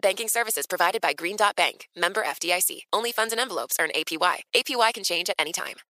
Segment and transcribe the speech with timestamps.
[0.00, 2.82] Banking services provided by Green Dot Bank, member FDIC.
[2.92, 4.42] Only funds and envelopes earn APY.
[4.54, 5.87] APY can change at any time.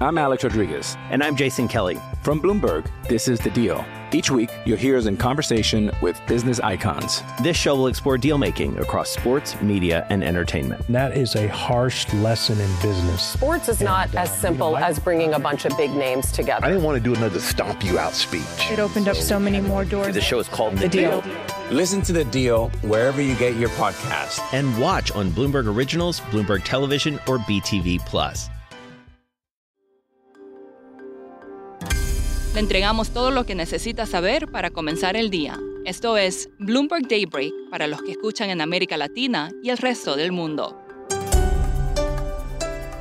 [0.00, 0.96] I'm Alex Rodriguez.
[1.10, 1.98] And I'm Jason Kelly.
[2.22, 3.84] From Bloomberg, this is The Deal.
[4.12, 7.24] Each week, you'll hear us in conversation with business icons.
[7.42, 10.86] This show will explore deal making across sports, media, and entertainment.
[10.86, 13.20] That is a harsh lesson in business.
[13.20, 16.64] Sports is not uh, as simple as bringing a bunch of big names together.
[16.64, 18.44] I didn't want to do another stomp you out speech.
[18.70, 20.14] It opened up so many more doors.
[20.14, 21.24] The show is called The, deal.
[21.72, 24.40] Listen to The Deal wherever you get your podcast.
[24.52, 28.48] And watch on Bloomberg Originals, Bloomberg Television, or BTV Plus.
[32.58, 35.60] Le entregamos todo lo que necesita saber para comenzar el día.
[35.84, 40.32] Esto es Bloomberg Daybreak para los que escuchan en América Latina y el resto del
[40.32, 40.76] mundo.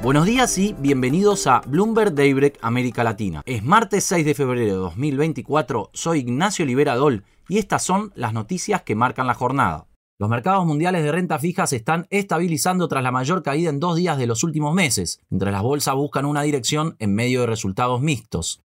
[0.03, 3.41] Buenos días y bienvenidos a Bloomberg Daybreak América Latina.
[3.47, 8.83] Es martes 6 de febrero de 2024, soy Ignacio Liberadol y estas son las noticias
[8.83, 9.87] que marcan la jornada.
[10.19, 13.95] Los mercados mundiales de renta fija se están estabilizando tras la mayor caída en dos
[13.95, 18.01] días de los últimos meses, mientras las bolsas buscan una dirección en medio de resultados
[18.01, 18.61] mixtos.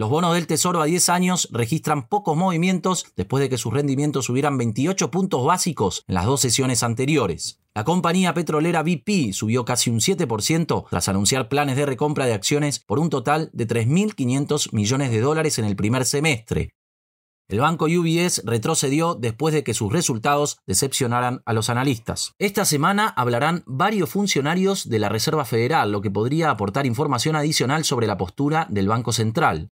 [0.00, 4.24] Los bonos del Tesoro a 10 años registran pocos movimientos después de que sus rendimientos
[4.24, 7.60] subieran 28 puntos básicos en las dos sesiones anteriores.
[7.74, 12.78] La compañía petrolera BP subió casi un 7% tras anunciar planes de recompra de acciones
[12.80, 16.70] por un total de 3.500 millones de dólares en el primer semestre.
[17.50, 22.32] El banco UBS retrocedió después de que sus resultados decepcionaran a los analistas.
[22.38, 27.84] Esta semana hablarán varios funcionarios de la Reserva Federal, lo que podría aportar información adicional
[27.84, 29.68] sobre la postura del Banco Central.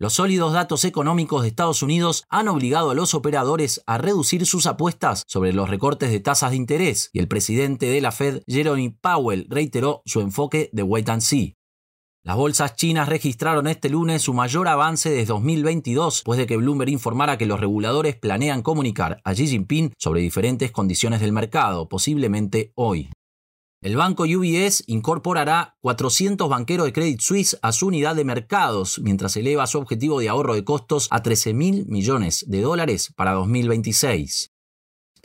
[0.00, 4.66] Los sólidos datos económicos de Estados Unidos han obligado a los operadores a reducir sus
[4.66, 8.96] apuestas sobre los recortes de tasas de interés y el presidente de la Fed, Jerome
[9.00, 11.54] Powell, reiteró su enfoque de wait and see.
[12.24, 16.90] Las bolsas chinas registraron este lunes su mayor avance desde 2022, después de que Bloomberg
[16.90, 22.72] informara que los reguladores planean comunicar a Xi Jinping sobre diferentes condiciones del mercado, posiblemente
[22.74, 23.10] hoy.
[23.84, 29.36] El banco UBS incorporará 400 banqueros de Credit Suisse a su unidad de mercados, mientras
[29.36, 34.53] eleva su objetivo de ahorro de costos a 13 mil millones de dólares para 2026.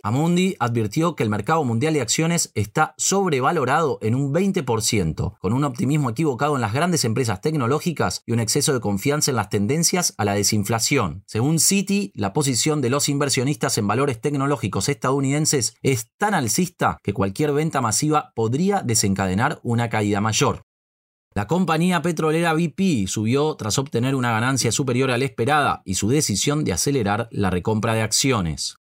[0.03, 5.63] Amundi advirtió que el mercado mundial de acciones está sobrevalorado en un 20%, con un
[5.63, 10.13] optimismo equivocado en las grandes empresas tecnológicas y un exceso de confianza en las tendencias
[10.17, 11.23] a la desinflación.
[11.27, 17.13] Según Citi, la posición de los inversionistas en valores tecnológicos estadounidenses es tan alcista que
[17.13, 20.63] cualquier venta masiva podría desencadenar una caída mayor.
[21.35, 26.09] La compañía petrolera BP subió tras obtener una ganancia superior a la esperada y su
[26.09, 28.78] decisión de acelerar la recompra de acciones.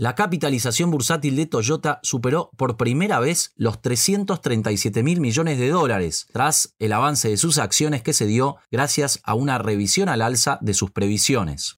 [0.00, 6.28] La capitalización bursátil de Toyota superó por primera vez los 337 mil millones de dólares,
[6.32, 10.60] tras el avance de sus acciones que se dio gracias a una revisión al alza
[10.60, 11.77] de sus previsiones.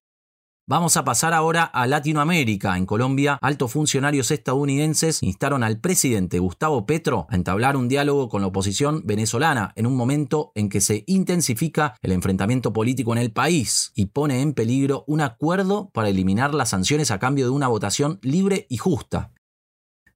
[0.71, 2.77] Vamos a pasar ahora a Latinoamérica.
[2.77, 8.39] En Colombia, altos funcionarios estadounidenses instaron al presidente Gustavo Petro a entablar un diálogo con
[8.39, 13.33] la oposición venezolana en un momento en que se intensifica el enfrentamiento político en el
[13.33, 17.67] país y pone en peligro un acuerdo para eliminar las sanciones a cambio de una
[17.67, 19.33] votación libre y justa.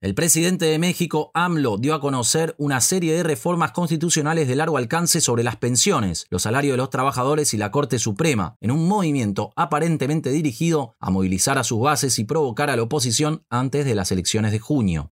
[0.01, 4.77] El presidente de México, AMLO, dio a conocer una serie de reformas constitucionales de largo
[4.77, 8.87] alcance sobre las pensiones, los salarios de los trabajadores y la Corte Suprema, en un
[8.87, 13.95] movimiento aparentemente dirigido a movilizar a sus bases y provocar a la oposición antes de
[13.95, 15.13] las elecciones de junio.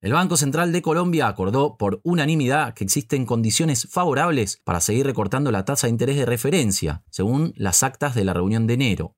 [0.00, 5.50] El Banco Central de Colombia acordó por unanimidad que existen condiciones favorables para seguir recortando
[5.50, 9.16] la tasa de interés de referencia, según las actas de la reunión de enero.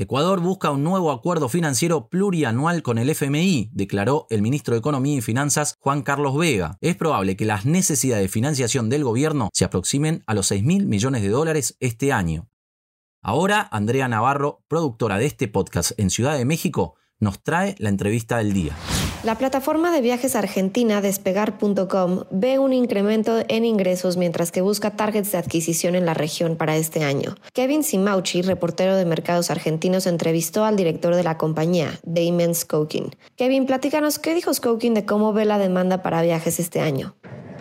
[0.00, 5.18] Ecuador busca un nuevo acuerdo financiero plurianual con el FMI, declaró el ministro de Economía
[5.18, 6.78] y Finanzas Juan Carlos Vega.
[6.80, 10.86] Es probable que las necesidades de financiación del gobierno se aproximen a los 6 mil
[10.86, 12.48] millones de dólares este año.
[13.22, 18.38] Ahora, Andrea Navarro, productora de este podcast en Ciudad de México, nos trae la entrevista
[18.38, 18.76] del día.
[19.24, 25.32] La plataforma de viajes argentina despegar.com ve un incremento en ingresos mientras que busca targets
[25.32, 27.34] de adquisición en la región para este año.
[27.52, 33.10] Kevin Simauchi, reportero de mercados argentinos, entrevistó al director de la compañía, Damon Skokin.
[33.34, 37.16] Kevin, platícanos qué dijo Skokin de cómo ve la demanda para viajes este año.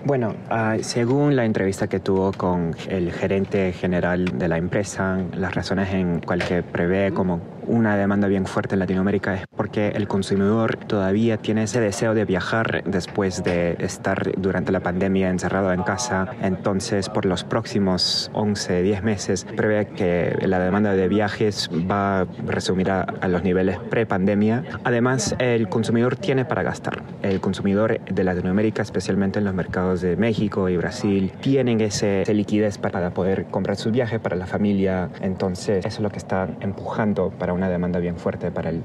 [0.06, 5.56] Bueno, uh, según la entrevista que tuvo con el gerente general de la empresa, las
[5.56, 10.08] razones en cual que prevé como una demanda bien fuerte en Latinoamérica es porque el
[10.08, 15.84] consumidor todavía tiene ese deseo de viajar después de estar durante la pandemia encerrado en
[15.84, 16.28] casa.
[16.42, 22.28] Entonces, por los próximos 11, 10 meses, prevé que la demanda de viajes va a
[22.46, 24.64] resumir a, los niveles pre-pandemia.
[24.86, 27.04] Además, el consumidor tiene para gastar.
[27.22, 32.34] El consumidor de Latinoamérica, especialmente en los mercados de México y Brasil, tienen ese, esa
[32.34, 35.10] liquidez para poder comprar sus viajes para la familia.
[35.22, 38.84] Entonces, eso es lo que está empujando para una demanda bien fuerte para el,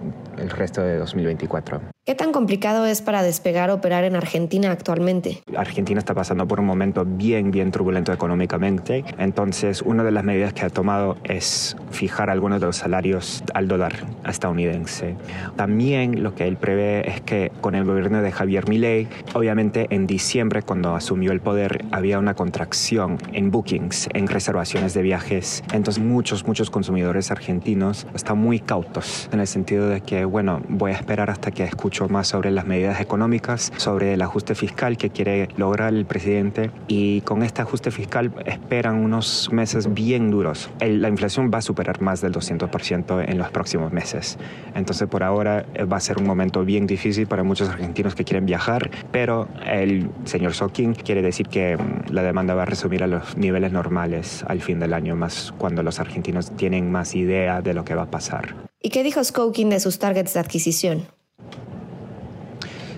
[0.50, 1.91] resto de 2024.
[2.04, 5.40] ¿Qué tan complicado es para despegar operar en Argentina actualmente?
[5.56, 9.04] Argentina está pasando por un momento bien, bien turbulento económicamente.
[9.19, 13.69] Entonces, una de las medidas que ha tomado es fijar algunos de los salarios al
[13.69, 15.14] dólar estadounidense.
[15.54, 20.08] También lo que él prevé es que con el gobierno de Javier Milei, obviamente en
[20.08, 25.62] diciembre, cuando asumió el poder, había una contracción en bookings, en reservaciones de viajes.
[25.72, 30.90] Entonces, muchos, muchos consumidores argentinos están muy cautos en el sentido de que, bueno, voy
[30.90, 34.96] a esperar hasta que escuche mucho más sobre las medidas económicas, sobre el ajuste fiscal
[34.96, 40.70] que quiere lograr el presidente y con este ajuste fiscal esperan unos meses bien duros.
[40.80, 44.38] la inflación va a superar más del 200% en los próximos meses.
[44.74, 48.24] Entonces por ahora eh, va a ser un momento bien difícil para muchos argentinos que
[48.24, 53.02] quieren viajar, pero el señor Sokin quiere decir que mm, la demanda va a resumir
[53.02, 57.60] a los niveles normales al fin del año, más cuando los argentinos tienen más idea
[57.60, 58.54] de lo que va a pasar.
[58.80, 61.06] ¿Y qué dijo Skokin de sus targets de adquisición?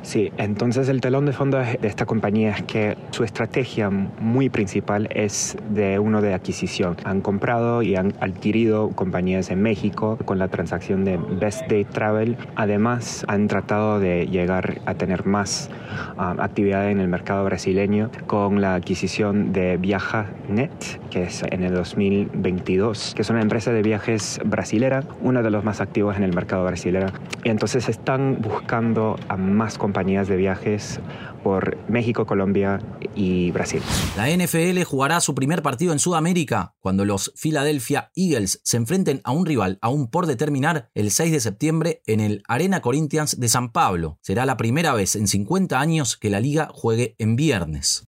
[0.05, 5.09] Sí, entonces el telón de fondo de esta compañía es que su estrategia muy principal
[5.11, 6.99] es de uno de adquisición.
[7.05, 12.37] Han comprado y han adquirido compañías en México con la transacción de Best Day Travel.
[12.55, 15.71] Además, han tratado de llegar a tener más
[16.19, 21.73] um, actividad en el mercado brasileño con la adquisición de ViajaNet, que es en el
[21.73, 26.35] 2022, que es una empresa de viajes brasilera, uno de los más activos en el
[26.35, 27.07] mercado brasilero.
[27.43, 30.99] Y entonces están buscando a más compañías de viajes
[31.45, 32.81] por México, Colombia
[33.15, 33.81] y Brasil.
[34.17, 39.31] La NFL jugará su primer partido en Sudamérica cuando los Philadelphia Eagles se enfrenten a
[39.31, 43.71] un rival aún por determinar el 6 de septiembre en el Arena Corinthians de San
[43.71, 44.19] Pablo.
[44.21, 48.09] Será la primera vez en 50 años que la liga juegue en viernes.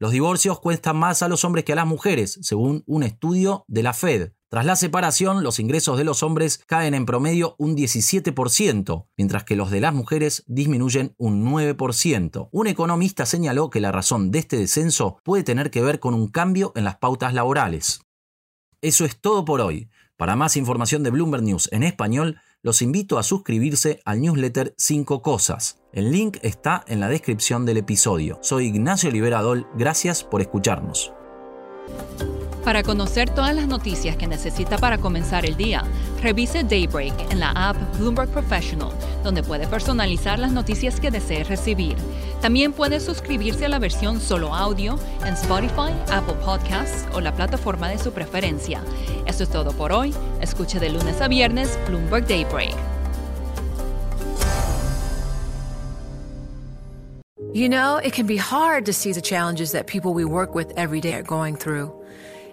[0.00, 3.84] Los divorcios cuestan más a los hombres que a las mujeres, según un estudio de
[3.84, 4.32] la Fed.
[4.48, 9.56] Tras la separación, los ingresos de los hombres caen en promedio un 17%, mientras que
[9.56, 12.48] los de las mujeres disminuyen un 9%.
[12.52, 16.28] Un economista señaló que la razón de este descenso puede tener que ver con un
[16.28, 18.02] cambio en las pautas laborales.
[18.82, 19.88] Eso es todo por hoy.
[20.16, 25.22] Para más información de Bloomberg News en español, los invito a suscribirse al newsletter 5
[25.22, 25.82] Cosas.
[25.92, 28.38] El link está en la descripción del episodio.
[28.42, 31.12] Soy Ignacio Liberadol, gracias por escucharnos.
[32.66, 35.84] Para conocer todas las noticias que necesita para comenzar el día,
[36.20, 38.90] revise Daybreak en la app Bloomberg Professional,
[39.22, 41.94] donde puede personalizar las noticias que desee recibir.
[42.40, 47.88] También puede suscribirse a la versión solo audio en Spotify, Apple Podcasts o la plataforma
[47.88, 48.82] de su preferencia.
[49.26, 50.12] Eso es todo por hoy.
[50.40, 52.74] Escuche de lunes a viernes Bloomberg Daybreak.
[57.52, 60.72] You know, it can be hard to see the challenges that people we work with
[60.76, 61.92] every day are going through.